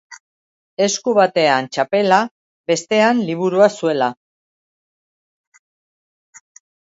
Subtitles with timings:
[0.85, 2.17] Esku batean txapela,
[2.71, 4.07] bestean liburua zuela.